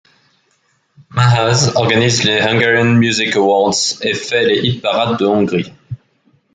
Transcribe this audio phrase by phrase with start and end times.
[1.09, 5.73] Mahasz organise les Hungarian Music Awards et fait les hit-parades de Hongrie.